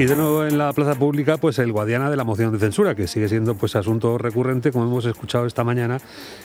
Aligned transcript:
Y 0.00 0.06
de 0.06 0.16
nuevo 0.16 0.46
en 0.46 0.56
la 0.56 0.72
plaza 0.72 0.94
pública, 0.94 1.36
pues 1.36 1.58
el 1.58 1.72
Guadiana 1.72 2.08
de 2.08 2.16
la 2.16 2.24
moción 2.24 2.54
de 2.54 2.58
censura, 2.58 2.94
que 2.94 3.06
sigue 3.06 3.28
siendo 3.28 3.54
pues 3.54 3.76
asunto 3.76 4.16
recurrente, 4.16 4.72
como 4.72 4.86
hemos 4.86 5.04
escuchado 5.04 5.44
esta 5.44 5.62
mañana, 5.62 6.00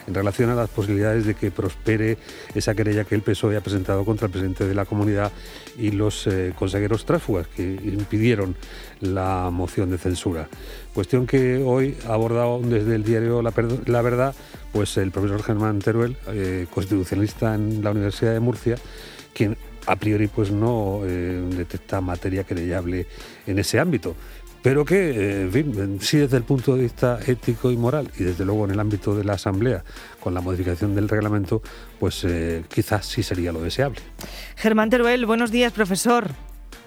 en 0.07 0.13
relación 0.13 0.49
a 0.49 0.55
las 0.55 0.69
posibilidades 0.69 1.25
de 1.25 1.35
que 1.35 1.51
prospere 1.51 2.17
esa 2.53 2.75
querella 2.75 3.05
que 3.05 3.15
el 3.15 3.21
PSOE 3.21 3.55
ha 3.55 3.61
presentado 3.61 4.03
contra 4.03 4.25
el 4.25 4.33
presidente 4.33 4.67
de 4.67 4.75
la 4.75 4.83
comunidad 4.83 5.31
y 5.77 5.91
los 5.91 6.27
eh, 6.27 6.51
consejeros 6.53 7.05
tránsfugas 7.05 7.47
que 7.47 7.63
impidieron 7.63 8.57
la 8.99 9.49
moción 9.53 9.89
de 9.89 9.99
censura. 9.99 10.49
Cuestión 10.93 11.25
que 11.25 11.63
hoy 11.63 11.95
ha 12.09 12.13
abordado 12.13 12.59
desde 12.61 12.95
el 12.95 13.05
diario 13.05 13.41
La, 13.41 14.01
Verdad, 14.01 14.35
pues 14.73 14.97
el 14.97 15.11
profesor 15.11 15.41
Germán 15.41 15.79
Teruel, 15.79 16.17
eh, 16.27 16.67
constitucionalista 16.73 17.55
en 17.55 17.81
la 17.81 17.91
Universidad 17.91 18.33
de 18.33 18.41
Murcia, 18.41 18.75
quien 19.33 19.55
a 19.85 19.95
priori 19.95 20.27
pues 20.27 20.51
no 20.51 21.01
eh, 21.03 21.43
detecta 21.55 22.01
materia 22.01 22.43
querellable 22.43 23.07
en 23.47 23.59
ese 23.59 23.79
ámbito. 23.79 24.15
Pero 24.61 24.83
que, 24.83 25.11
eh, 25.11 25.41
en 25.43 25.51
fin, 25.51 25.97
sí 26.01 26.17
desde 26.17 26.37
el 26.37 26.43
punto 26.43 26.75
de 26.75 26.81
vista 26.81 27.19
ético 27.27 27.69
y 27.69 27.77
moral 27.77 28.09
y 28.17 28.23
desde 28.23 28.45
luego 28.45 28.65
en 28.65 28.71
el 28.71 28.79
ámbito 28.79 29.15
de 29.15 29.23
la 29.23 29.33
Asamblea, 29.33 29.83
con 30.19 30.33
la 30.33 30.41
modificación 30.41 30.95
del 30.95 31.07
reglamento, 31.07 31.61
pues 31.99 32.23
eh, 32.23 32.63
quizás 32.67 33.05
sí 33.05 33.21
sería 33.21 33.51
lo 33.51 33.61
deseable. 33.61 33.99
Germán 34.55 34.89
Teruel, 34.89 35.27
buenos 35.27 35.51
días, 35.51 35.71
profesor. 35.71 36.31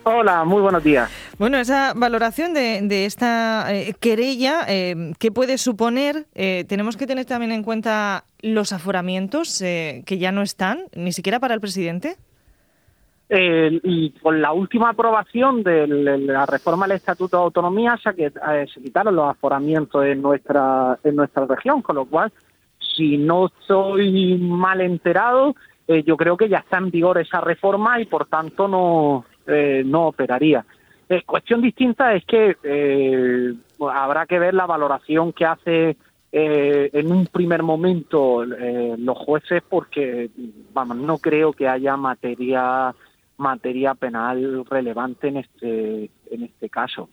Hola, 0.03 0.43
muy 0.45 0.61
buenos 0.61 0.83
días. 0.83 1.09
Bueno, 1.39 1.59
esa 1.59 1.93
valoración 1.95 2.53
de, 2.53 3.05
esta 3.05 3.69
querella, 4.01 4.65
¿qué 4.67 5.31
puede 5.33 5.59
suponer? 5.59 6.27
tenemos 6.35 6.97
que 6.97 7.07
tener 7.07 7.27
también 7.27 7.53
en 7.53 7.63
cuenta 7.63 8.25
los 8.41 8.73
aforamientos 8.73 9.59
que 9.59 10.19
ya 10.19 10.33
no 10.33 10.41
están, 10.41 10.85
ni 10.95 11.13
siquiera 11.13 11.41
para 11.41 11.53
el 11.53 11.61
presidente. 11.61 12.17
Eh, 13.31 13.79
y 13.83 14.11
con 14.13 14.41
la 14.41 14.53
última 14.53 14.91
aprobación 14.91 15.63
de 15.63 15.87
la 15.87 16.47
reforma 16.47 16.87
del 16.87 16.97
Estatuto 16.97 17.37
de 17.37 17.43
Autonomía 17.43 17.99
se, 18.03 18.11
eh, 18.25 18.67
se 18.73 18.81
quitaron 18.81 19.17
los 19.17 19.29
aforamientos 19.29 20.03
en 20.07 20.23
nuestra, 20.23 20.99
en 21.05 21.17
nuestra 21.17 21.45
región, 21.45 21.83
con 21.83 21.97
lo 21.97 22.07
cual, 22.07 22.33
si 22.79 23.19
no 23.19 23.47
estoy 23.49 24.39
mal 24.39 24.81
enterado, 24.81 25.55
eh, 25.87 26.03
yo 26.05 26.17
creo 26.17 26.39
que 26.39 26.49
ya 26.49 26.59
está 26.59 26.79
en 26.79 26.91
vigor 26.91 27.19
esa 27.19 27.43
reforma 27.43 28.01
y 28.01 28.07
por 28.07 28.27
tanto 28.27 28.67
no, 28.67 29.27
no 29.85 30.07
operaría. 30.07 30.65
cuestión 31.27 31.61
distinta 31.61 32.15
es 32.15 32.25
que 32.25 32.57
habrá 33.93 34.27
que 34.27 34.39
ver 34.39 34.55
la 34.55 34.67
valoración 34.67 35.33
que 35.33 35.45
hace 35.47 35.97
en 36.31 37.11
un 37.11 37.27
primer 37.27 37.63
momento 37.63 38.45
los 38.45 39.17
jueces 39.17 39.63
porque 39.67 40.29
vamos 40.75 40.99
no 40.99 41.17
creo 41.17 41.55
que 41.55 41.67
haya 41.67 41.97
materia 41.97 42.95
materia 43.39 43.95
penal 43.95 44.65
relevante 44.69 45.29
en 45.29 45.39
este, 45.39 46.11
en 46.31 46.43
este 46.43 46.69
caso. 46.69 47.09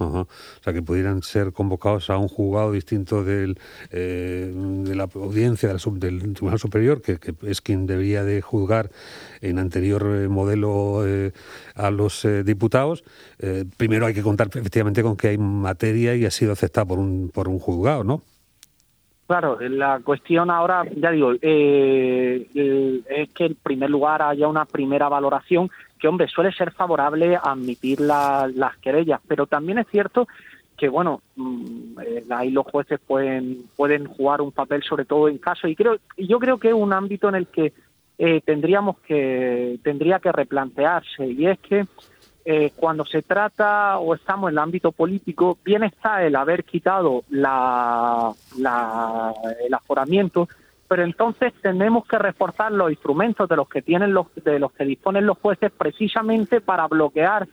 O 0.00 0.26
sea, 0.62 0.72
que 0.72 0.82
pudieran 0.82 1.22
ser 1.22 1.52
convocados 1.52 2.08
a 2.08 2.16
un 2.16 2.28
juzgado 2.28 2.72
distinto 2.72 3.22
del, 3.22 3.58
eh, 3.90 4.50
de 4.54 4.94
la 4.94 5.04
audiencia 5.14 5.68
del, 5.68 6.34
Tribunal 6.34 6.58
Superior, 6.58 7.02
que, 7.02 7.18
es 7.42 7.60
quien 7.60 7.86
debía 7.86 8.24
de 8.24 8.40
juzgar 8.40 8.90
en 9.42 9.58
anterior 9.58 10.02
eh, 10.06 10.28
modelo 10.28 11.06
eh, 11.06 11.32
a 11.74 11.90
los 11.90 12.26
diputados. 12.44 13.04
primero 13.76 14.06
hay 14.06 14.14
que 14.14 14.22
contar 14.22 14.48
efectivamente 14.48 15.02
con 15.02 15.16
que 15.16 15.28
hay 15.28 15.38
materia 15.38 16.14
y 16.14 16.24
ha 16.24 16.30
sido 16.30 16.52
aceptada 16.52 16.86
por 16.86 16.98
un, 16.98 17.30
por 17.30 17.48
un 17.48 17.58
juzgado, 17.58 18.04
¿no? 18.04 18.22
Claro, 19.30 19.58
la 19.60 20.00
cuestión 20.00 20.50
ahora, 20.50 20.82
ya 20.96 21.12
digo, 21.12 21.34
eh, 21.40 22.48
es 23.08 23.28
que 23.28 23.44
en 23.44 23.54
primer 23.54 23.88
lugar 23.88 24.22
haya 24.22 24.48
una 24.48 24.64
primera 24.64 25.08
valoración 25.08 25.70
que, 26.00 26.08
hombre, 26.08 26.26
suele 26.26 26.50
ser 26.50 26.72
favorable 26.72 27.36
a 27.36 27.52
admitir 27.52 28.00
las 28.00 28.76
querellas, 28.82 29.20
pero 29.28 29.46
también 29.46 29.78
es 29.78 29.86
cierto 29.86 30.26
que, 30.76 30.88
bueno, 30.88 31.22
mm, 31.36 32.00
eh, 32.04 32.24
ahí 32.30 32.50
los 32.50 32.66
jueces 32.66 32.98
pueden, 33.06 33.58
pueden 33.76 34.06
jugar 34.06 34.40
un 34.40 34.50
papel 34.50 34.82
sobre 34.82 35.04
todo 35.04 35.28
en 35.28 35.38
caso, 35.38 35.68
y 35.68 35.76
creo 35.76 35.98
yo 36.18 36.40
creo 36.40 36.58
que 36.58 36.70
es 36.70 36.74
un 36.74 36.92
ámbito 36.92 37.28
en 37.28 37.36
el 37.36 37.46
que 37.46 37.72
eh, 38.18 38.40
tendríamos 38.44 38.98
que, 38.98 39.78
tendría 39.84 40.18
que 40.18 40.32
replantearse, 40.32 41.24
y 41.24 41.46
es 41.46 41.60
que 41.60 41.86
eh, 42.44 42.72
cuando 42.74 43.04
se 43.04 43.22
trata 43.22 43.98
o 43.98 44.14
estamos 44.14 44.48
en 44.48 44.54
el 44.54 44.58
ámbito 44.58 44.92
político, 44.92 45.58
bien 45.64 45.84
está 45.84 46.24
el 46.24 46.34
haber 46.36 46.64
quitado 46.64 47.24
la, 47.28 48.32
el 48.56 49.74
aforamiento, 49.74 50.48
pero 50.88 51.04
entonces 51.04 51.52
tenemos 51.60 52.06
que 52.06 52.18
reforzar 52.18 52.72
los 52.72 52.90
instrumentos 52.90 53.48
de 53.48 53.56
los 53.56 53.68
que 53.68 53.82
tienen 53.82 54.12
los 54.14 54.26
de 54.34 54.58
los 54.58 54.72
que 54.72 54.84
disponen 54.84 55.26
los 55.26 55.38
jueces 55.38 55.70
precisamente 55.70 56.60
para 56.60 56.88
bloquear 56.88 57.46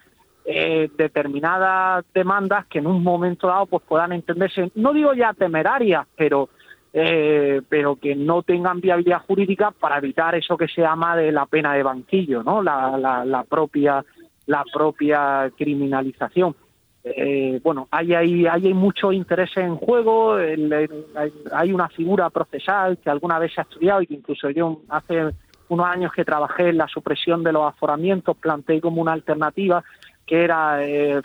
eh, 0.46 0.90
determinadas 0.98 2.06
demandas 2.14 2.66
que 2.68 2.80
en 2.80 2.88
un 2.88 3.04
momento 3.04 3.48
dado 3.48 3.66
pues 3.68 3.84
puedan 3.84 4.14
entenderse 4.14 4.72
no 4.74 4.94
digo 4.94 5.14
ya 5.14 5.34
temerarias 5.34 6.08
pero 6.16 6.50
eh, 6.94 7.62
pero 7.70 7.98
que 7.98 8.16
no 8.16 8.42
tengan 8.42 8.80
viabilidad 8.82 9.22
jurídica 9.28 9.70
para 9.72 9.98
evitar 9.98 10.34
eso 10.34 10.58
que 10.58 10.68
se 10.68 10.82
llama 10.82 11.16
de 11.16 11.32
la 11.32 11.46
pena 11.46 11.74
de 11.74 11.84
banquillo 11.84 12.42
no 12.42 12.64
la, 12.64 12.98
la, 12.98 13.24
la 13.24 13.44
propia 13.44 14.04
la 14.48 14.64
propia 14.74 15.52
criminalización. 15.56 16.56
Eh, 17.04 17.62
bueno, 17.64 17.88
hay, 17.92 18.14
hay, 18.14 18.48
hay 18.48 18.74
mucho 18.74 19.14
interés 19.14 19.56
en 19.56 19.78
juego, 19.78 20.36
hay, 20.36 21.74
una 21.74 21.88
figura 21.90 22.30
procesal 22.30 22.98
que 22.98 23.10
alguna 23.10 23.40
vez 23.40 23.54
se 23.54 23.62
ha 23.62 23.64
estudiado 23.64 24.02
y 24.02 24.08
que 24.08 24.16
incluso 24.16 24.50
yo 24.50 24.82
hace 24.90 25.30
unos 25.70 25.86
años 25.86 26.12
que 26.12 26.26
trabajé 26.26 26.70
en 26.70 26.78
la 26.78 26.88
supresión 26.88 27.44
de 27.44 27.54
los 27.54 27.66
aforamientos 27.66 28.36
planteé 28.38 28.82
como 28.82 29.02
una 29.02 29.14
alternativa 29.14 29.84
que 30.26 30.44
era 30.44 30.86
eh, 30.86 31.22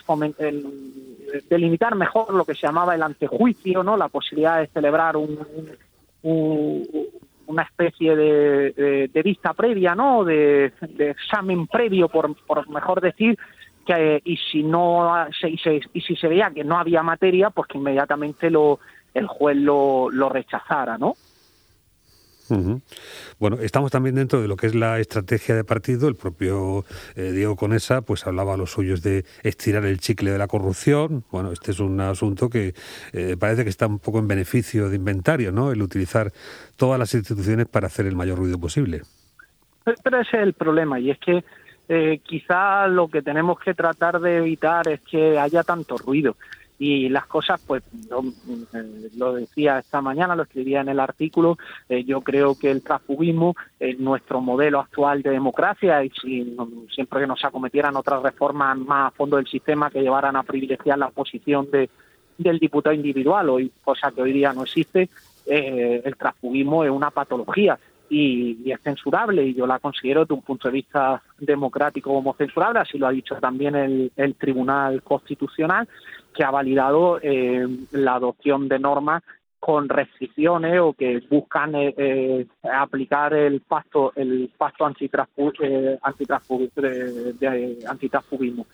delimitar 1.51 1.97
mejor 1.97 2.33
lo 2.33 2.45
que 2.45 2.55
se 2.55 2.67
llamaba 2.67 2.95
el 2.95 3.03
antejuicio, 3.03 3.83
no, 3.83 3.97
la 3.97 4.09
posibilidad 4.09 4.61
de 4.61 4.69
celebrar 4.69 5.17
un, 5.17 5.39
una 7.47 7.63
especie 7.63 8.17
de, 8.17 9.09
de, 9.13 9.23
vista 9.23 9.53
previa, 9.55 9.95
¿no? 9.95 10.25
De, 10.25 10.73
examen 10.99 11.67
previo, 11.67 12.09
por, 12.09 12.35
por 12.47 12.69
mejor 12.69 13.01
decir, 13.01 13.39
que 13.87 14.21
y 14.25 14.37
si 14.37 14.63
no 14.63 15.27
se, 15.39 15.51
y, 15.51 15.59
se, 15.59 15.81
y 15.93 16.01
si 16.01 16.17
se 16.17 16.29
veía 16.29 16.51
que 16.51 16.65
no 16.65 16.79
había 16.79 17.03
materia, 17.03 17.51
pues 17.51 17.69
que 17.69 17.79
inmediatamente 17.79 18.51
lo 18.51 18.79
el 19.15 19.27
juez 19.27 19.57
lo, 19.57 20.09
lo 20.11 20.29
rechazara, 20.29 20.97
¿no? 20.97 21.15
Bueno, 23.39 23.59
estamos 23.61 23.91
también 23.91 24.15
dentro 24.15 24.41
de 24.43 24.49
lo 24.49 24.57
que 24.57 24.67
es 24.67 24.75
la 24.75 24.99
estrategia 24.99 25.55
de 25.55 25.65
partido. 25.65 26.09
El 26.09 26.17
propio 26.17 26.85
eh, 27.15 27.33
Diego 27.33 27.57
Conesa 27.57 28.03
pues 28.03 28.27
hablaba 28.27 28.55
a 28.55 28.57
los 28.57 28.71
suyos 28.71 29.03
de 29.03 29.25
estirar 29.43 29.85
el 29.85 29.99
chicle 30.01 30.31
de 30.31 30.39
la 30.39 30.49
corrupción. 30.49 31.25
Bueno, 31.31 31.53
este 31.53 31.71
es 31.71 31.81
un 31.81 32.01
asunto 32.01 32.51
que 32.51 32.75
eh, 33.13 33.37
parece 33.39 33.65
que 33.65 33.71
está 33.71 33.87
un 33.87 33.99
poco 33.99 34.19
en 34.19 34.29
beneficio 34.29 34.89
de 34.89 34.97
inventario, 34.97 35.53
¿no? 35.53 35.73
El 35.73 35.83
utilizar 35.83 36.33
todas 36.77 36.99
las 36.99 37.15
instituciones 37.15 37.67
para 37.67 37.87
hacer 37.87 38.07
el 38.07 38.17
mayor 38.17 38.39
ruido 38.39 38.59
posible. 38.59 39.03
Pero 39.85 40.21
ese 40.21 40.37
es 40.37 40.43
el 40.43 40.53
problema 40.53 41.01
y 41.01 41.11
es 41.11 41.19
que 41.19 41.45
eh, 41.89 42.21
quizá 42.23 42.87
lo 42.87 43.09
que 43.09 43.23
tenemos 43.23 43.59
que 43.59 43.75
tratar 43.75 44.21
de 44.21 44.37
evitar 44.37 44.89
es 44.89 45.01
que 45.01 45.39
haya 45.39 45.63
tanto 45.63 45.97
ruido 45.99 46.37
y 46.85 47.09
las 47.09 47.27
cosas, 47.27 47.63
pues 47.65 47.85
eh, 47.85 49.09
lo 49.17 49.35
decía 49.35 49.79
esta 49.79 50.01
mañana, 50.01 50.35
lo 50.35 50.43
escribía 50.43 50.81
en 50.81 50.89
el 50.89 50.99
artículo, 50.99 51.57
eh, 51.89 52.03
yo 52.03 52.23
creo 52.23 52.59
que 52.59 52.73
el 52.73 52.83
transfugismo 52.83 53.55
es 53.79 54.01
nuestro 54.01 54.41
modelo 54.41 54.81
actual 54.81 55.23
de 55.23 55.31
democracia 55.31 56.03
y 56.03 56.11
si, 56.11 56.57
siempre 56.93 57.21
que 57.21 57.29
nos 57.29 57.45
acometieran 57.45 57.95
otras 57.95 58.21
reformas 58.21 58.77
más 58.79 59.13
a 59.13 59.17
fondo 59.17 59.37
del 59.37 59.47
sistema 59.47 59.91
que 59.93 60.03
llevaran 60.03 60.35
a 60.35 60.43
privilegiar 60.43 60.99
la 60.99 61.11
posición 61.11 61.71
de, 61.71 61.89
del 62.37 62.59
diputado 62.59 62.97
individual, 62.97 63.51
hoy, 63.51 63.71
cosa 63.85 64.11
que 64.11 64.23
hoy 64.23 64.33
día 64.33 64.53
no 64.53 64.65
existe, 64.65 65.09
eh, 65.47 66.03
el 66.05 66.17
transfugismo 66.17 66.83
es 66.83 66.91
una 66.91 67.13
patología 67.13 67.79
y, 68.11 68.73
es 68.73 68.81
censurable 68.81 69.47
y 69.47 69.55
yo 69.55 69.69
la 69.69 69.79
considero 69.79 70.23
desde 70.23 70.35
un 70.35 70.43
punto 70.43 70.67
de 70.67 70.75
vista 70.75 71.23
democrático 71.39 72.13
como 72.13 72.35
censurable, 72.35 72.81
así 72.81 72.99
lo 72.99 73.07
ha 73.07 73.13
dicho 73.13 73.37
también 73.37 73.77
el, 73.77 74.11
el 74.17 74.35
Tribunal 74.35 75.01
Constitucional 75.05 75.87
que 76.35 76.45
ha 76.45 76.51
validado 76.51 77.19
eh, 77.23 77.67
la 77.93 78.15
adopción 78.15 78.69
de 78.69 78.79
normas 78.79 79.23
con 79.63 79.89
restricciones 79.89 80.81
o 80.81 80.93
que 80.93 81.23
buscan 81.31 81.77
eh, 81.77 81.95
eh, 81.97 82.47
aplicar 82.65 83.33
el 83.33 83.61
pacto 83.61 84.13
el 84.17 84.51
pacto 84.59 84.91
eh, 84.91 85.99
antitransfugismo. 86.03 88.67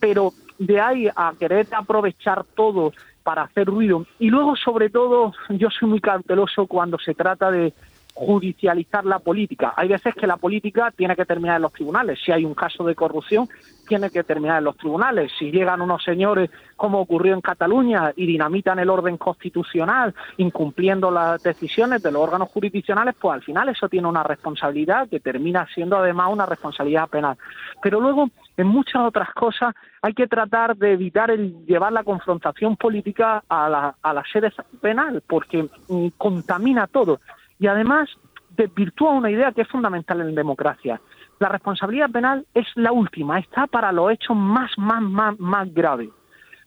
pero 0.00 0.32
de 0.58 0.80
ahí 0.80 1.06
a 1.14 1.34
querer 1.38 1.66
aprovechar 1.72 2.44
todo 2.54 2.94
para 3.22 3.42
hacer 3.42 3.66
ruido 3.66 4.06
y 4.18 4.30
luego 4.30 4.56
sobre 4.56 4.88
todo 4.88 5.34
yo 5.50 5.68
soy 5.68 5.90
muy 5.90 6.00
cauteloso 6.00 6.66
cuando 6.66 6.98
se 6.98 7.14
trata 7.14 7.50
de 7.50 7.74
judicializar 8.14 9.04
la 9.04 9.18
política. 9.18 9.72
Hay 9.76 9.88
veces 9.88 10.14
que 10.14 10.26
la 10.26 10.36
política 10.36 10.92
tiene 10.94 11.16
que 11.16 11.24
terminar 11.24 11.56
en 11.56 11.62
los 11.62 11.72
tribunales. 11.72 12.18
Si 12.24 12.32
hay 12.32 12.44
un 12.44 12.54
caso 12.54 12.84
de 12.84 12.94
corrupción, 12.94 13.48
tiene 13.88 14.10
que 14.10 14.22
terminar 14.22 14.58
en 14.58 14.64
los 14.64 14.76
tribunales. 14.76 15.32
Si 15.38 15.50
llegan 15.50 15.80
unos 15.80 16.04
señores, 16.04 16.50
como 16.76 17.00
ocurrió 17.00 17.34
en 17.34 17.40
Cataluña, 17.40 18.12
y 18.14 18.26
dinamitan 18.26 18.78
el 18.78 18.90
orden 18.90 19.16
constitucional, 19.16 20.14
incumpliendo 20.36 21.10
las 21.10 21.42
decisiones 21.42 22.02
de 22.02 22.12
los 22.12 22.22
órganos 22.22 22.50
jurisdiccionales, 22.50 23.14
pues 23.20 23.34
al 23.34 23.42
final 23.42 23.68
eso 23.68 23.88
tiene 23.88 24.06
una 24.06 24.22
responsabilidad 24.22 25.08
que 25.08 25.20
termina 25.20 25.66
siendo 25.74 25.96
además 25.96 26.28
una 26.30 26.46
responsabilidad 26.46 27.08
penal. 27.08 27.36
Pero 27.82 28.00
luego, 28.00 28.30
en 28.56 28.66
muchas 28.66 29.02
otras 29.02 29.32
cosas, 29.34 29.74
hay 30.02 30.14
que 30.14 30.28
tratar 30.28 30.76
de 30.76 30.92
evitar 30.92 31.30
el 31.30 31.66
llevar 31.66 31.92
la 31.92 32.04
confrontación 32.04 32.76
política 32.76 33.42
a 33.48 33.68
la, 33.68 33.94
a 34.02 34.14
la 34.14 34.22
sede 34.32 34.52
penal, 34.80 35.22
porque 35.26 35.68
mm, 35.88 36.08
contamina 36.16 36.86
todo 36.86 37.20
y 37.60 37.66
además 37.66 38.08
desvirtúa 38.56 39.12
una 39.12 39.30
idea 39.30 39.52
que 39.52 39.62
es 39.62 39.68
fundamental 39.68 40.20
en 40.22 40.34
democracia. 40.34 41.00
La 41.38 41.48
responsabilidad 41.48 42.10
penal 42.10 42.46
es 42.54 42.66
la 42.74 42.90
última, 42.90 43.38
está 43.38 43.66
para 43.66 43.92
los 43.92 44.10
hechos 44.12 44.36
más, 44.36 44.76
más, 44.76 45.02
más, 45.02 45.38
más 45.38 45.72
graves. 45.72 46.08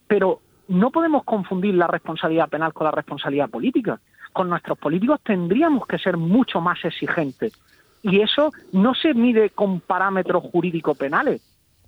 Pero 0.07 0.39
no 0.67 0.91
podemos 0.91 1.23
confundir 1.23 1.73
la 1.75 1.87
responsabilidad 1.87 2.49
penal 2.49 2.73
con 2.73 2.85
la 2.85 2.91
responsabilidad 2.91 3.49
política. 3.49 3.99
Con 4.31 4.49
nuestros 4.49 4.77
políticos 4.77 5.19
tendríamos 5.23 5.85
que 5.87 5.99
ser 5.99 6.15
mucho 6.15 6.61
más 6.61 6.83
exigentes. 6.85 7.53
Y 8.03 8.21
eso 8.21 8.51
no 8.71 8.93
se 8.93 9.13
mide 9.13 9.49
con 9.49 9.79
parámetros 9.79 10.43
jurídicos 10.51 10.97
penales, 10.97 11.41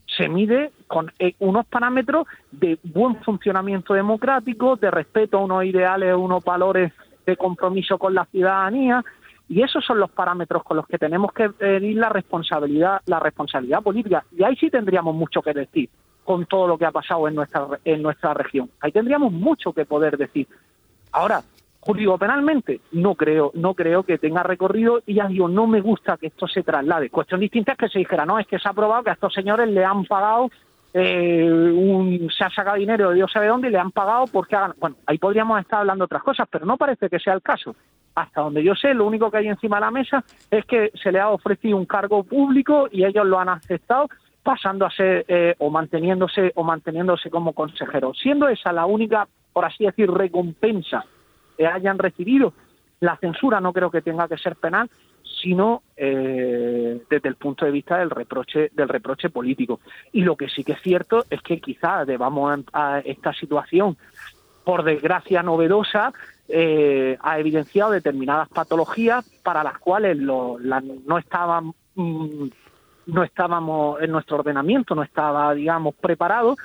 se 0.06 0.30
mide 0.30 0.72
con 0.88 1.12
eh, 1.20 1.36
unos 1.40 1.66
parámetros 1.66 2.28
de 2.52 2.80
buen 2.84 3.18
funcionamiento 3.18 3.94
democrático, 3.94 4.78
de 4.78 4.92
respeto 4.92 5.38
a 5.38 5.42
unos 5.44 5.66
ideales, 5.66 6.16
unos 6.16 6.44
valores 6.44 6.94
de 7.26 7.38
compromiso 7.38 7.98
con 7.98 8.14
la 8.14 8.26
ciudadanía 8.26 9.04
y 9.48 9.62
esos 9.62 9.86
son 9.86 10.00
los 10.00 10.10
parámetros 10.12 10.64
con 10.64 10.78
los 10.78 10.88
que 10.88 10.98
tenemos 10.98 11.32
que 11.32 11.50
medir 11.60 11.98
la 11.98 12.10
responsabilidad 12.10 13.02
la 13.06 13.20
responsabilidad 13.20 13.84
política. 13.84 14.26
Y 14.32 14.44
ahí 14.44 14.56
sí 14.56 14.70
tendríamos 14.70 15.16
mucho 15.16 15.42
que 15.42 15.54
decir 15.54 15.90
con 16.24 16.46
todo 16.46 16.68
lo 16.68 16.78
que 16.78 16.86
ha 16.86 16.92
pasado 16.92 17.28
en 17.28 17.36
nuestra 17.36 17.68
en 17.84 18.02
nuestra 18.02 18.34
región. 18.34 18.70
Ahí 18.82 18.92
tendríamos 18.92 19.32
mucho 19.32 19.74
que 19.74 19.86
poder 19.86 20.18
decir. 20.18 20.48
Ahora 21.12 21.42
jurídico 21.80 22.18
penalmente 22.18 22.82
no 22.94 23.14
creo 23.14 23.52
no 23.54 23.76
creo 23.76 24.02
que 24.02 24.18
tenga 24.18 24.42
recorrido 24.42 25.04
y 25.06 25.14
ya 25.16 25.28
digo 25.28 25.48
no 25.48 25.68
me 25.68 25.82
gusta 25.82 26.18
que 26.18 26.28
esto 26.28 26.48
se 26.48 26.64
traslade. 26.64 27.12
Cuestión 27.12 27.40
distinta 27.40 27.74
es 27.74 27.78
que 27.78 27.90
se 27.90 28.00
dijera 28.00 28.26
no 28.26 28.40
es 28.40 28.48
que 28.48 28.58
se 28.58 28.68
ha 28.68 28.74
probado 28.74 29.04
que 29.04 29.12
a 29.12 29.14
estos 29.14 29.34
señores 29.34 29.70
le 29.70 29.86
han 29.86 30.04
pagado 30.06 30.50
eh, 30.98 31.44
un, 31.52 32.30
se 32.32 32.46
ha 32.46 32.50
sacado 32.50 32.78
dinero 32.78 33.10
de 33.10 33.16
Dios 33.16 33.30
sabe 33.30 33.48
dónde 33.48 33.68
y 33.68 33.72
le 33.72 33.78
han 33.78 33.92
pagado 33.92 34.28
porque 34.32 34.56
hagan. 34.56 34.76
Bueno, 34.80 34.96
ahí 35.06 35.18
podríamos 35.18 35.60
estar 35.60 35.82
hablando 35.82 36.06
otras 36.06 36.24
cosas, 36.24 36.48
pero 36.50 36.66
no 36.66 36.78
parece 36.78 37.10
que 37.10 37.20
sea 37.20 37.34
el 37.34 37.42
caso. 37.42 37.76
Hasta 38.16 38.40
donde 38.40 38.64
yo 38.64 38.76
sé, 38.76 38.94
lo 38.94 39.06
único 39.06 39.30
que 39.30 39.40
hay 39.40 39.48
encima 39.50 39.76
de 39.76 39.82
la 39.82 39.92
mesa 39.92 40.24
es 40.50 40.64
que 40.64 40.92
se 40.94 41.12
le 41.12 41.20
ha 41.20 41.32
ofrecido 41.32 41.76
un 41.76 41.86
cargo 41.86 42.24
público 42.24 42.88
y 42.90 43.04
ellos 43.04 43.26
lo 43.26 43.38
han 43.38 43.50
aceptado 43.50 44.08
pasando 44.42 44.86
a 44.86 44.90
ser 44.90 45.26
eh, 45.28 45.54
o 45.58 45.70
manteniéndose 45.70 46.54
o 46.56 46.64
manteniéndose 46.64 47.30
como 47.30 47.52
consejero. 47.52 48.14
Siendo 48.14 48.48
esa 48.48 48.72
la 48.72 48.86
única, 48.86 49.28
por 49.52 49.66
así 49.66 49.84
decir, 49.84 50.10
recompensa 50.10 51.04
que 51.58 51.68
hayan 51.68 51.98
recibido, 51.98 52.54
la 53.02 53.18
censura 53.18 53.60
no 53.60 53.74
creo 53.74 53.92
que 53.92 54.02
tenga 54.02 54.30
que 54.30 54.38
ser 54.38 54.56
penal, 54.56 54.90
sino 55.46 55.84
eh, 55.96 57.02
desde 57.08 57.30
el 57.30 57.36
punto 57.36 57.66
de 57.66 57.72
vista 57.72 58.00
del 58.00 58.10
reproche 58.10 58.72
del 58.74 58.90
reproche 58.90 59.30
político. 59.30 59.80
Y 60.12 60.22
lo 60.22 60.36
que 60.36 60.50
sí 60.50 60.64
que 60.64 60.72
es 60.72 60.82
cierto 60.82 61.24
es 61.30 61.40
que 61.44 61.62
quizás 61.62 62.08
debamos 62.08 62.62
a 62.74 63.00
esta 63.06 63.32
situación, 63.32 63.96
por 64.64 64.84
desgracia 64.84 65.44
novedosa, 65.44 66.14
eh, 66.50 67.16
ha 67.22 67.40
evidenciado 67.40 67.92
determinadas 67.92 68.50
patologías 68.50 69.30
para 69.44 69.64
las 69.64 69.78
cuales 69.78 70.18
no 70.18 71.18
estaban 71.20 71.74
mm, 71.94 72.48
no 73.06 73.24
estábamos 73.24 74.02
en 74.02 74.12
nuestro 74.12 74.38
ordenamiento, 74.38 74.96
no 74.96 75.04
estaba, 75.04 75.54
digamos, 75.54 75.94
preparado 75.94 76.56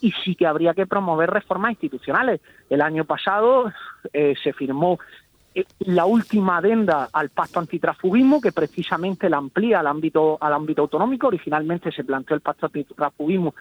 y 0.00 0.12
sí 0.12 0.34
que 0.34 0.46
habría 0.46 0.72
que 0.72 0.86
promover 0.86 1.28
reformas 1.28 1.72
institucionales. 1.72 2.40
El 2.70 2.80
año 2.80 3.04
pasado 3.04 3.70
eh, 4.14 4.34
se 4.42 4.54
firmó 4.54 4.98
la 5.80 6.06
última 6.06 6.58
adenda 6.58 7.08
al 7.12 7.30
pacto 7.30 7.58
antitrafugismo 7.58 8.40
que 8.40 8.52
precisamente 8.52 9.28
la 9.28 9.38
amplía 9.38 9.80
al 9.80 9.88
ámbito 9.88 10.38
al 10.40 10.52
ámbito 10.52 10.82
autonómico 10.82 11.26
originalmente 11.26 11.90
se 11.90 12.04
planteó 12.04 12.36
el 12.36 12.40
pacto 12.40 12.66
antitrafugismo 12.66 13.54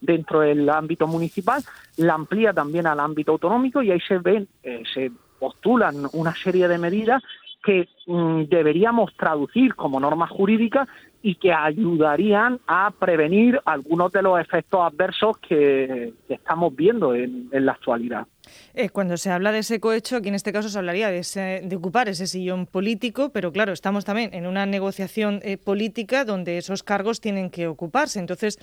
dentro 0.00 0.40
del 0.40 0.68
ámbito 0.68 1.06
municipal 1.06 1.62
la 1.98 2.14
amplía 2.14 2.52
también 2.52 2.86
al 2.86 2.98
ámbito 2.98 3.32
autonómico 3.32 3.80
y 3.82 3.92
ahí 3.92 4.00
se 4.00 4.18
ven 4.18 4.48
eh, 4.62 4.82
se 4.92 5.12
postulan 5.38 6.06
una 6.12 6.34
serie 6.34 6.66
de 6.66 6.78
medidas 6.78 7.22
que 7.66 7.88
mm, 8.06 8.44
deberíamos 8.44 9.14
traducir 9.16 9.74
como 9.74 9.98
normas 9.98 10.30
jurídicas 10.30 10.88
y 11.20 11.34
que 11.34 11.52
ayudarían 11.52 12.60
a 12.68 12.92
prevenir 12.92 13.60
algunos 13.64 14.12
de 14.12 14.22
los 14.22 14.40
efectos 14.40 14.80
adversos 14.80 15.36
que, 15.38 16.12
estamos 16.28 16.76
viendo 16.76 17.14
en, 17.14 17.48
la 17.50 17.72
actualidad. 17.72 18.28
Eh, 18.74 18.88
cuando 18.90 19.16
se 19.16 19.30
habla 19.30 19.52
de 19.52 19.58
ese 19.60 19.80
cohecho, 19.80 20.16
aquí 20.16 20.28
en 20.28 20.34
este 20.34 20.52
caso 20.52 20.68
se 20.68 20.78
hablaría 20.78 21.10
de, 21.10 21.60
de 21.64 21.76
ocupar 21.76 22.08
ese 22.08 22.26
sillón 22.26 22.66
político, 22.66 23.30
pero 23.30 23.52
claro, 23.52 23.72
estamos 23.72 24.04
también 24.04 24.34
en 24.34 24.46
una 24.46 24.66
negociación 24.66 25.40
eh, 25.42 25.56
política 25.56 26.24
donde 26.24 26.58
esos 26.58 26.82
cargos 26.82 27.20
tienen 27.20 27.50
que 27.50 27.66
ocuparse. 27.66 28.18
Entonces, 28.18 28.58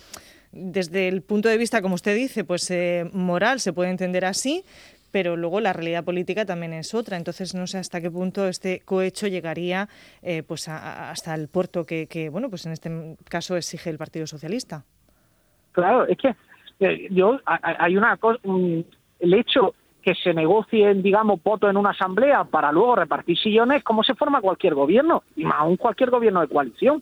desde 0.51 1.07
el 1.07 1.21
punto 1.21 1.49
de 1.49 1.57
vista, 1.57 1.81
como 1.81 1.95
usted 1.95 2.15
dice, 2.15 2.43
pues 2.43 2.69
eh, 2.71 3.09
moral 3.11 3.59
se 3.59 3.73
puede 3.73 3.89
entender 3.89 4.25
así, 4.25 4.63
pero 5.11 5.37
luego 5.37 5.59
la 5.61 5.73
realidad 5.73 6.03
política 6.03 6.43
también 6.43 6.73
es 6.73 6.93
otra. 6.93 7.17
Entonces 7.17 7.53
no 7.53 7.67
sé 7.67 7.77
hasta 7.77 8.01
qué 8.01 8.09
punto 8.09 8.47
este 8.47 8.79
cohecho 8.79 9.27
llegaría 9.27 9.87
eh, 10.23 10.41
pues 10.41 10.67
hasta 10.67 11.35
el 11.35 11.47
puerto 11.47 11.85
que, 11.85 12.29
bueno, 12.31 12.49
pues 12.49 12.65
en 12.65 12.71
este 12.71 13.15
caso 13.29 13.55
exige 13.55 13.91
el 13.91 13.97
Partido 13.97 14.25
Socialista. 14.25 14.83
Claro, 15.71 16.07
es 16.07 16.17
que 16.17 16.35
eh, 16.79 17.07
yo 17.11 17.39
hay 17.45 17.95
una 17.95 18.17
cosa, 18.17 18.39
el 19.19 19.33
hecho 19.33 19.73
que 20.01 20.15
se 20.15 20.33
negocien, 20.33 21.01
digamos, 21.01 21.41
votos 21.41 21.69
en 21.69 21.77
una 21.77 21.91
asamblea 21.91 22.43
para 22.43 22.71
luego 22.71 22.97
repartir 22.97 23.37
sillones, 23.37 23.83
como 23.83 24.03
se 24.03 24.15
forma 24.15 24.41
cualquier 24.41 24.75
gobierno, 24.75 25.23
y 25.35 25.45
más 25.45 25.59
aún 25.59 25.77
cualquier 25.77 26.09
gobierno 26.09 26.41
de 26.41 26.49
coalición. 26.49 27.01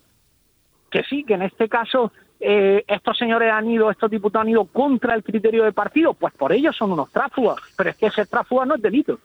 Que 0.89 1.03
sí, 1.03 1.23
que 1.23 1.33
en 1.33 1.41
este 1.41 1.67
caso 1.67 2.11
eh, 2.39 2.83
estos 2.87 3.17
señores 3.17 3.51
han 3.51 3.69
ido, 3.69 3.89
estos 3.89 4.11
diputados 4.11 4.45
han 4.45 4.49
ido 4.49 4.65
contra 4.65 5.15
el 5.15 5.23
criterio 5.23 5.63
de 5.63 5.71
partido, 5.71 6.13
pues 6.13 6.33
por 6.33 6.51
ellos 6.51 6.75
son 6.75 6.91
unos 6.91 7.11
tráfugos, 7.11 7.59
pero 7.75 7.89
es 7.89 7.95
que 7.95 8.07
ese 8.07 8.25
tráfugo 8.25 8.65
no 8.65 8.75
es 8.75 8.81
delito. 8.81 9.17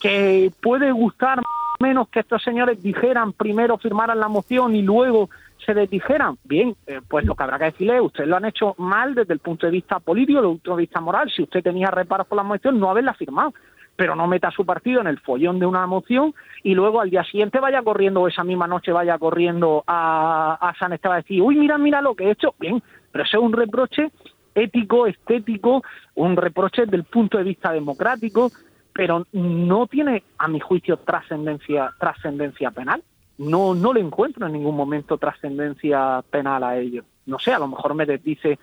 Que 0.00 0.52
puede 0.60 0.92
gustar 0.92 1.40
menos 1.82 2.08
que 2.08 2.20
estos 2.20 2.42
señores 2.42 2.82
dijeran 2.82 3.32
primero 3.32 3.76
firmaran 3.76 4.18
la 4.18 4.28
moción 4.28 4.74
y 4.74 4.82
luego 4.82 5.28
se 5.64 5.74
desdijeran, 5.74 6.38
bien, 6.44 6.74
eh, 6.86 7.00
pues 7.06 7.24
lo 7.24 7.34
que 7.34 7.42
habrá 7.42 7.58
que 7.58 7.66
decirle 7.66 7.96
es, 7.96 8.02
ustedes 8.02 8.28
lo 8.28 8.36
han 8.36 8.46
hecho 8.46 8.74
mal 8.78 9.14
desde 9.14 9.34
el 9.34 9.40
punto 9.40 9.66
de 9.66 9.72
vista 9.72 10.00
político, 10.00 10.40
desde 10.40 10.52
el 10.52 10.58
punto 10.58 10.76
de 10.76 10.80
vista 10.80 11.00
moral, 11.00 11.30
si 11.30 11.42
usted 11.42 11.62
tenía 11.62 11.88
reparos 11.88 12.26
por 12.26 12.36
la 12.36 12.42
moción, 12.42 12.80
no 12.80 12.90
haberla 12.90 13.14
firmado. 13.14 13.52
Pero 13.94 14.16
no 14.16 14.26
meta 14.26 14.50
su 14.50 14.64
partido 14.64 15.02
en 15.02 15.06
el 15.06 15.20
follón 15.20 15.58
de 15.58 15.66
una 15.66 15.86
moción 15.86 16.34
y 16.62 16.74
luego 16.74 17.02
al 17.02 17.10
día 17.10 17.22
siguiente 17.24 17.60
vaya 17.60 17.82
corriendo 17.82 18.22
o 18.22 18.28
esa 18.28 18.42
misma 18.42 18.66
noche 18.66 18.90
vaya 18.90 19.18
corriendo 19.18 19.84
a, 19.86 20.56
a 20.60 20.74
San 20.78 20.94
Esteban 20.94 21.18
a 21.18 21.20
decir, 21.20 21.42
uy, 21.42 21.56
mira, 21.56 21.76
mira 21.76 22.00
lo 22.00 22.14
que 22.14 22.24
he 22.24 22.30
hecho. 22.30 22.54
Bien, 22.58 22.82
pero 23.12 23.24
eso 23.24 23.36
es 23.36 23.44
un 23.44 23.52
reproche 23.52 24.10
ético, 24.54 25.06
estético, 25.06 25.82
un 26.14 26.36
reproche 26.36 26.86
del 26.86 27.04
punto 27.04 27.38
de 27.38 27.44
vista 27.44 27.70
democrático, 27.70 28.50
pero 28.92 29.26
no 29.32 29.86
tiene, 29.86 30.22
a 30.38 30.48
mi 30.48 30.60
juicio, 30.60 30.96
trascendencia, 30.98 31.92
trascendencia 31.98 32.70
penal. 32.70 33.02
No, 33.38 33.74
no 33.74 33.92
le 33.92 34.00
encuentro 34.00 34.46
en 34.46 34.52
ningún 34.52 34.76
momento 34.76 35.18
trascendencia 35.18 36.22
penal 36.30 36.62
a 36.62 36.76
ello. 36.78 37.04
No 37.26 37.38
sé, 37.38 37.52
a 37.52 37.58
lo 37.58 37.68
mejor 37.68 37.94
me 37.94 38.06
desdice 38.06 38.58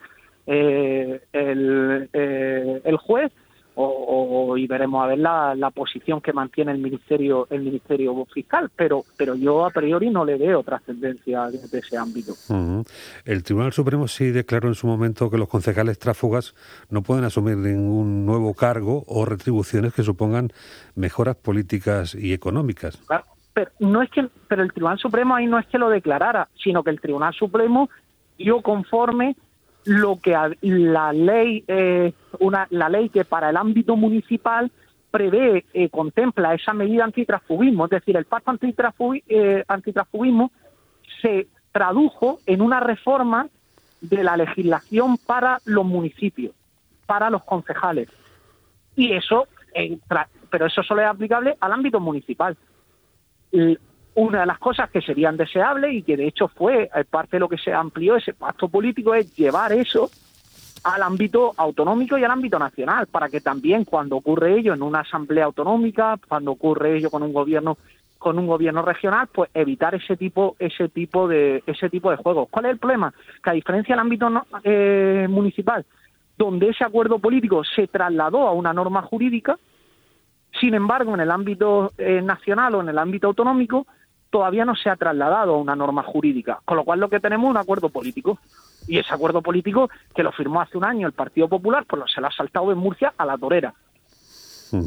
eh, 0.46 1.22
el, 1.34 2.10
eh, 2.14 2.82
el 2.84 2.98
juez, 2.98 3.32
o, 3.82 4.58
y 4.58 4.68
veremos 4.68 5.04
a 5.04 5.08
ver 5.08 5.20
la, 5.20 5.72
posición 5.74 6.20
que 6.20 6.34
mantiene 6.34 6.72
el 6.72 6.80
ministerio 6.80 7.48
el 7.50 7.62
ministerio 7.62 8.26
fiscal 8.34 8.70
pero 8.76 9.04
pero 9.16 9.36
yo 9.36 9.66
a 9.66 9.70
priori 9.70 10.10
no 10.10 10.26
le 10.26 10.38
veo 10.38 10.64
trascendencia 10.64 11.48
de 11.48 11.80
ese 11.80 11.98
ámbito. 11.98 12.34
El 13.24 13.44
Tribunal 13.44 13.72
Supremo 13.72 14.08
sí 14.08 14.32
declaró 14.32 14.68
en 14.68 14.76
su 14.76 14.88
momento 14.88 15.30
que 15.30 15.38
los 15.38 15.48
concejales 15.48 16.00
tráfugas 16.00 16.56
no 16.90 17.02
pueden 17.04 17.24
asumir 17.24 17.58
ningún 17.58 18.26
nuevo 18.26 18.54
cargo 18.54 19.04
o 19.08 19.26
retribuciones 19.26 19.94
que 19.94 20.04
supongan 20.04 20.50
mejoras 20.96 21.36
políticas 21.36 22.16
y 22.16 22.34
económicas. 22.34 23.00
Pero 23.54 23.72
no 23.80 24.02
es 24.02 24.10
que 24.10 24.28
pero 24.48 24.64
el 24.64 24.74
Tribunal 24.74 24.98
Supremo 24.98 25.36
ahí 25.36 25.46
no 25.46 25.60
es 25.60 25.68
que 25.68 25.78
lo 25.78 25.90
declarara 25.90 26.50
sino 26.62 26.84
que 26.84 26.90
el 26.90 27.00
Tribunal 27.00 27.34
Supremo 27.34 27.90
dio 28.38 28.62
conforme 28.62 29.36
lo 29.90 30.20
que 30.20 30.38
la 30.62 31.12
ley 31.12 31.64
eh, 31.68 32.14
una 32.40 32.68
la 32.70 32.90
ley 32.90 33.10
que 33.10 33.26
para 33.26 33.50
el 33.50 33.58
ámbito 33.58 33.96
municipal 33.96 34.72
prevé 35.10 35.66
eh, 35.74 35.90
contempla 35.90 36.54
esa 36.54 36.74
medida 36.74 37.06
antitransfugismo 37.06 37.86
es 37.86 37.90
decir 37.90 38.16
el 38.16 38.26
pacto 38.26 38.56
eh, 39.28 39.64
antitransfugismo 39.68 40.52
se 41.24 41.48
tradujo 41.72 42.40
en 42.46 42.62
una 42.62 42.80
reforma 42.80 43.48
de 44.00 44.24
la 44.24 44.38
legislación 44.38 45.18
para 45.18 45.60
los 45.66 45.86
municipios 45.86 46.54
para 47.08 47.32
los 47.32 47.44
concejales. 47.44 48.10
Y 48.96 49.14
eso 49.14 49.48
pero 50.52 50.68
eso 50.68 50.84
solo 50.84 51.02
es 51.02 51.08
aplicable 51.08 51.58
al 51.60 51.72
ámbito 51.72 52.00
municipal 52.00 52.56
una 54.16 54.42
de 54.42 54.46
las 54.46 54.60
cosas 54.60 54.90
que 54.90 55.02
serían 55.02 55.38
deseables 55.38 55.94
y 55.94 56.04
que 56.04 56.18
de 56.18 56.28
hecho 56.28 56.48
fue 56.48 56.90
eh, 56.94 57.04
parte 57.10 57.38
de 57.38 57.40
lo 57.40 57.50
que 57.50 57.58
se 57.58 57.74
amplió 57.74 58.16
ese 58.16 58.34
pacto 58.34 58.68
político 58.68 59.14
es 59.14 59.36
llevar 59.36 59.72
eso 59.72 60.10
al 60.84 61.04
ámbito 61.04 61.54
autonómico 61.58 62.18
y 62.18 62.24
al 62.24 62.32
ámbito 62.32 62.58
nacional, 62.58 63.08
para 63.08 63.28
que 63.30 63.42
también 63.42 63.84
cuando 63.84 64.16
ocurre 64.16 64.58
ello 64.58 64.74
en 64.74 64.82
una 64.82 65.02
asamblea 65.02 65.46
autonómica, 65.46 66.18
cuando 66.28 66.52
ocurre 66.52 66.98
ello 66.98 67.10
con 67.10 67.24
un 67.24 67.34
gobierno 67.34 67.78
con 68.18 68.38
un 68.38 68.48
gobierno 68.48 68.82
regional, 68.82 69.28
pues 69.34 69.50
evitar 69.54 69.96
ese 69.96 70.18
tipo 70.18 70.58
ese 70.60 70.90
tipo 70.90 71.28
de 71.28 71.64
ese 71.66 71.90
tipo 71.90 72.12
de 72.12 72.18
juegos. 72.18 72.50
¿Cuál 72.50 72.66
es 72.66 72.72
el 72.72 72.78
problema? 72.78 73.14
Que 73.42 73.50
a 73.50 73.54
diferencia 73.54 73.96
del 73.96 74.02
ámbito 74.02 74.30
eh, 74.64 75.28
municipal, 75.30 75.86
donde 76.38 76.70
ese 76.70 76.84
acuerdo 76.84 77.20
político 77.20 77.64
se 77.64 77.88
trasladó 77.88 78.48
a 78.48 78.52
una 78.52 78.74
norma 78.74 79.02
jurídica, 79.04 79.58
sin 80.60 80.74
embargo, 80.74 81.14
en 81.14 81.22
el 81.22 81.32
ámbito 81.32 81.94
eh, 81.98 82.22
nacional 82.22 82.76
o 82.76 82.82
en 82.82 82.90
el 82.90 82.98
ámbito 82.98 83.28
autonómico 83.28 83.88
todavía 84.30 84.66
no 84.66 84.76
se 84.76 84.90
ha 84.90 84.96
trasladado 84.96 85.56
a 85.56 85.58
una 85.58 85.76
norma 85.76 86.04
jurídica, 86.04 86.60
con 86.66 86.78
lo 86.78 86.84
cual 86.84 87.00
lo 87.00 87.10
que 87.10 87.20
tenemos 87.20 87.48
es 87.48 87.52
un 87.52 87.58
acuerdo 87.58 87.90
político. 87.90 88.40
Y 88.88 88.98
ese 88.98 89.14
acuerdo 89.14 89.42
político 89.42 89.90
que 90.16 90.24
lo 90.24 90.32
firmó 90.32 90.62
hace 90.62 90.78
un 90.78 90.86
año 90.86 91.08
el 91.08 91.14
Partido 91.14 91.48
Popular, 91.48 91.86
pues 91.88 92.04
se 92.14 92.22
lo 92.22 92.28
ha 92.28 92.32
saltado 92.32 92.72
en 92.72 92.78
Murcia 92.78 93.14
a 93.18 93.26
la 93.26 93.38
torera. 93.38 93.74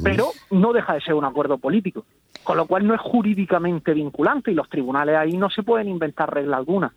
Pero 0.03 0.31
no 0.51 0.73
deja 0.73 0.95
de 0.95 1.01
ser 1.01 1.15
un 1.15 1.25
acuerdo 1.25 1.59
político, 1.59 2.05
con 2.45 2.57
lo 2.57 2.67
cual 2.67 2.87
no 2.87 2.95
es 2.95 3.01
jurídicamente 3.01 3.93
vinculante 3.93 4.53
y 4.53 4.55
los 4.55 4.69
tribunales 4.69 5.17
ahí 5.17 5.37
no 5.37 5.51
se 5.51 5.65
pueden 5.65 5.89
inventar 5.89 6.33
regla 6.33 6.57
alguna. 6.57 6.93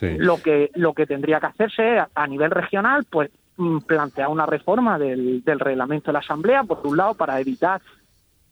Lo 0.00 0.36
que 0.36 0.70
lo 0.74 0.92
que 0.94 1.06
tendría 1.06 1.40
que 1.40 1.46
hacerse 1.46 1.98
a 2.12 2.26
nivel 2.26 2.50
regional, 2.50 3.06
pues 3.08 3.30
mm, 3.56 3.78
plantear 3.78 4.28
una 4.28 4.46
reforma 4.46 4.98
del, 4.98 5.42
del 5.44 5.60
reglamento 5.60 6.06
de 6.06 6.14
la 6.14 6.18
Asamblea, 6.18 6.64
por 6.64 6.84
un 6.86 6.96
lado, 6.96 7.14
para 7.14 7.40
evitar 7.40 7.80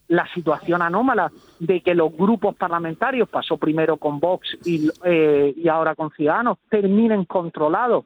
la 0.08 0.26
situación 0.32 0.82
anómala 0.82 1.30
de 1.58 1.80
que 1.80 1.94
los 1.94 2.12
grupos 2.12 2.54
parlamentarios, 2.54 3.28
pasó 3.28 3.56
primero 3.56 3.96
con 3.96 4.20
Vox 4.20 4.56
y, 4.64 4.88
eh, 5.04 5.54
y 5.56 5.68
ahora 5.68 5.94
con 5.94 6.10
Ciudadanos, 6.10 6.58
terminen 6.68 7.24
controlados 7.24 8.04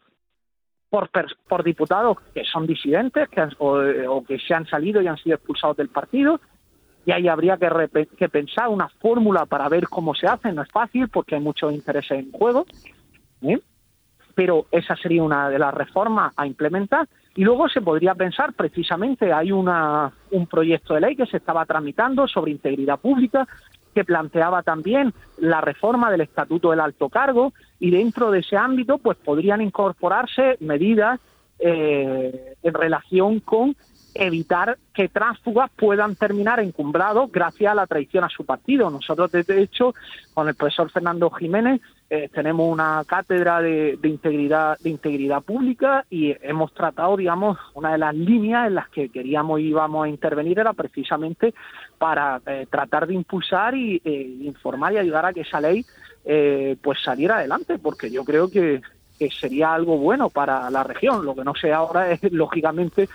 por, 0.91 1.11
por 1.49 1.63
diputados 1.63 2.19
que 2.35 2.45
son 2.45 2.67
disidentes 2.67 3.29
que 3.29 3.47
o, 3.59 4.25
que 4.25 4.39
se 4.39 4.55
han 4.55 4.67
salido 4.67 5.01
y 5.01 5.07
han 5.07 5.17
sido 5.17 5.37
expulsados 5.37 5.77
del 5.77 5.89
partido. 5.89 6.41
Y 7.07 7.13
ahí 7.13 7.29
habría 7.29 7.57
que, 7.57 8.07
que 8.19 8.29
pensar 8.29 8.69
una 8.69 8.89
fórmula 8.89 9.47
para 9.47 9.69
ver 9.69 9.89
cómo 9.89 10.15
se 10.15 10.27
hace. 10.27 10.53
No 10.53 10.63
es 10.63 10.71
fácil 10.71 11.09
porque 11.09 11.37
hay 11.37 11.41
muchos 11.41 11.73
intereses 11.73 12.11
en 12.11 12.31
juego. 12.31 12.67
¿eh? 13.43 13.59
Pero 14.35 14.67
esa 14.71 14.97
sería 14.97 15.23
una 15.23 15.49
de 15.49 15.59
las 15.59 15.73
reformas 15.73 16.35
a 16.37 16.47
implementar. 16.47 17.09
Y 17.37 17.45
luego 17.45 17.69
se 17.69 17.81
podría 17.81 18.15
pensar, 18.15 18.53
precisamente, 18.53 19.33
hay 19.33 19.53
una, 19.53 20.11
un 20.33 20.47
proyecto 20.47 20.95
de 20.95 21.01
ley 21.01 21.17
que 21.17 21.27
se 21.27 21.37
estaba 21.37 21.65
tramitando 21.65 22.27
sobre 22.27 22.51
integridad 22.51 22.99
pública 22.99 23.47
que 23.95 24.05
planteaba 24.05 24.63
también 24.63 25.13
la 25.39 25.61
reforma 25.61 26.11
del 26.11 26.23
Estatuto 26.23 26.71
del 26.71 26.81
Alto 26.81 27.09
Cargo 27.09 27.53
y 27.79 27.91
dentro 27.91 28.31
de 28.31 28.41
ese 28.41 28.57
ámbito 28.57 28.99
pues 28.99 29.17
podrían 29.19 29.61
incorporarse 29.61 30.57
medidas 30.61 31.19
eh, 31.59 32.55
en 32.63 32.75
relación 32.75 33.41
con 33.41 33.77
evitar 34.15 34.79
que 34.95 35.09
tránsfugas 35.09 35.71
puedan 35.77 36.17
terminar 36.17 36.61
encumbrados 36.61 37.31
gracias 37.31 37.73
a 37.73 37.75
la 37.75 37.87
traición 37.87 38.25
a 38.25 38.29
su 38.29 38.45
partido. 38.45 38.91
Nosotros, 38.91 39.31
de 39.31 39.63
hecho, 39.63 39.95
con 40.35 40.49
el 40.49 40.55
profesor 40.55 40.91
Fernando 40.91 41.31
Jiménez 41.31 41.81
eh, 42.13 42.29
tenemos 42.33 42.69
una 42.69 43.05
cátedra 43.07 43.63
de, 43.63 43.97
integridad 44.03 44.77
de 44.81 44.91
integridad 44.91 45.43
pública 45.43 46.05
y 46.11 46.35
hemos 46.43 46.75
tratado, 46.75 47.17
digamos, 47.17 47.57
una 47.75 47.93
de 47.93 47.99
las 47.99 48.15
líneas 48.17 48.67
en 48.67 48.75
las 48.75 48.89
que 48.89 49.11
queríamos 49.11 49.61
y 49.61 49.69
íbamos 49.69 50.05
a 50.05 50.09
intervenir 50.09 50.59
era 50.59 50.73
precisamente 50.73 51.55
para 51.99 52.41
eh, 52.47 52.67
tratar 52.69 53.07
de 53.07 53.15
impulsar 53.15 53.77
y 53.77 54.03
eh, 54.05 54.39
informar 54.43 54.93
y 54.93 54.99
ayudar 54.99 55.27
a 55.27 55.33
que 55.33 55.43
esa 55.43 55.61
ley 55.61 55.85
pues 56.83 57.01
saliera 57.03 57.39
adelante, 57.39 57.79
porque 57.79 58.11
yo 58.11 58.25
creo 58.25 58.51
que 58.51 58.83
sería 59.31 59.75
algo 59.75 59.97
bueno 59.97 60.31
para 60.31 60.71
la 60.71 60.85
región. 60.85 61.25
Lo 61.25 61.35
que 61.35 61.45
no 61.45 61.55
sé 61.55 61.73
ahora 61.73 62.11
es, 62.11 62.21
lógicamente, 62.33 63.09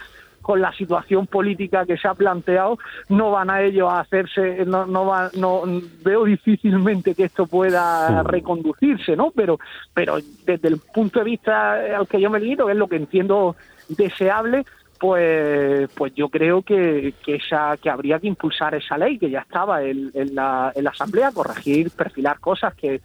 con 0.45 0.61
la 0.61 0.71
situación 0.73 1.25
política 1.25 1.87
que 1.87 1.97
se 1.97 2.07
ha 2.07 2.13
planteado, 2.13 2.77
no 3.09 3.31
van 3.31 3.49
a 3.49 3.63
ellos 3.63 3.91
a 3.91 4.01
hacerse, 4.01 4.63
no, 4.63 4.85
no, 4.85 5.07
va, 5.07 5.31
no 5.35 5.63
veo 6.03 6.23
difícilmente 6.25 7.15
que 7.15 7.23
esto 7.23 7.47
pueda 7.47 8.21
reconducirse, 8.21 9.15
¿no? 9.15 9.31
Pero, 9.31 9.57
pero 9.91 10.19
desde 10.45 10.67
el 10.67 10.77
punto 10.77 11.17
de 11.17 11.25
vista 11.25 11.97
al 11.97 12.07
que 12.07 12.21
yo 12.21 12.29
me 12.29 12.39
limito, 12.39 12.67
que 12.67 12.73
es 12.73 12.77
lo 12.77 12.87
que 12.87 12.97
entiendo 12.97 13.55
deseable, 13.89 14.65
pues, 14.99 15.89
pues 15.95 16.13
yo 16.13 16.29
creo 16.29 16.61
que, 16.61 17.15
que, 17.25 17.37
esa, 17.37 17.75
que 17.77 17.89
habría 17.89 18.19
que 18.19 18.27
impulsar 18.27 18.75
esa 18.75 18.99
ley 18.99 19.17
que 19.17 19.31
ya 19.31 19.39
estaba 19.39 19.81
en, 19.81 20.11
la, 20.35 20.71
en 20.75 20.83
la 20.83 20.91
Asamblea, 20.91 21.31
corregir, 21.31 21.89
perfilar 21.89 22.39
cosas 22.39 22.75
que, 22.75 23.01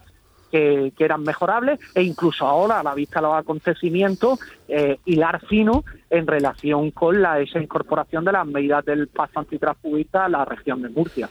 que, 0.51 0.93
eran 0.99 1.23
mejorables 1.23 1.79
e 1.95 2.03
incluso 2.03 2.45
ahora, 2.45 2.79
a 2.79 2.83
la 2.83 2.93
vista 2.93 3.19
de 3.19 3.27
los 3.27 3.35
acontecimientos, 3.35 4.39
eh, 4.67 4.99
hilar 5.05 5.43
fino 5.47 5.83
en 6.09 6.27
relación 6.27 6.91
con 6.91 7.21
la, 7.21 7.39
esa 7.39 7.59
incorporación 7.59 8.25
de 8.25 8.31
las 8.33 8.45
medidas 8.45 8.85
del 8.85 9.07
pacto 9.07 9.39
antitransfugista 9.39 10.25
a 10.25 10.29
la 10.29 10.45
región 10.45 10.81
de 10.81 10.89
Murcia. 10.89 11.29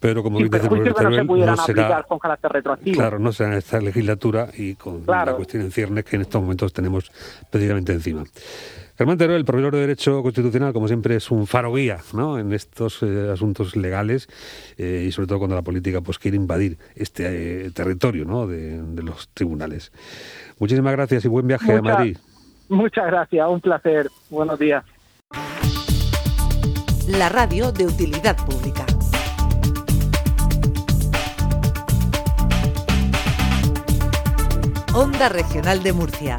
Pero 0.00 0.22
como 0.22 0.38
dice 0.38 0.56
el 0.56 0.62
no 0.70 1.12
se 1.12 1.24
pudieran 1.24 1.60
aplicar 1.60 2.06
con 2.06 2.18
carácter 2.18 2.50
retroactivo. 2.52 2.96
Claro, 2.96 3.18
no 3.18 3.32
será 3.32 3.50
en 3.50 3.58
esta 3.58 3.80
legislatura 3.80 4.48
y 4.56 4.74
con 4.74 5.04
la 5.06 5.34
cuestión 5.34 5.62
en 5.62 5.70
ciernes 5.70 6.04
que 6.04 6.16
en 6.16 6.22
estos 6.22 6.40
momentos 6.40 6.72
tenemos 6.72 7.12
prácticamente 7.50 7.92
encima. 7.92 8.24
Germán 9.00 9.16
Teruel, 9.16 9.38
el 9.38 9.44
profesor 9.46 9.72
de 9.72 9.80
Derecho 9.80 10.22
Constitucional, 10.22 10.74
como 10.74 10.86
siempre, 10.86 11.16
es 11.16 11.30
un 11.30 11.46
faro 11.46 11.72
guía 11.72 12.00
¿no? 12.12 12.38
en 12.38 12.52
estos 12.52 13.02
eh, 13.02 13.30
asuntos 13.32 13.74
legales 13.74 14.28
eh, 14.76 15.06
y 15.08 15.10
sobre 15.10 15.26
todo 15.26 15.38
cuando 15.38 15.56
la 15.56 15.62
política 15.62 16.02
pues, 16.02 16.18
quiere 16.18 16.36
invadir 16.36 16.76
este 16.94 17.64
eh, 17.64 17.70
territorio 17.70 18.26
¿no? 18.26 18.46
de, 18.46 19.02
los 19.02 19.30
tribunales. 19.30 19.90
Muchísimas 20.58 20.92
gracias 20.92 21.24
y 21.24 21.28
buen 21.28 21.46
viaje 21.46 21.76
a 21.76 21.80
Madrid. 21.80 22.18
Muchas 22.68 23.06
gracias, 23.06 23.48
un 23.48 23.62
placer. 23.62 24.10
Buenos 24.28 24.58
días. 24.58 24.84
La 27.08 27.30
radio 27.30 27.72
de 27.72 27.86
utilidad 27.86 28.36
pública. 28.44 28.84
Onda 34.92 35.30
Regional 35.30 35.82
de 35.82 35.94
Murcia 35.94 36.36